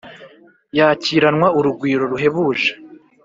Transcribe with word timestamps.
yakiranwa 0.77 1.47
urugwiro 1.59 2.03
ruhebuje. 2.11 2.71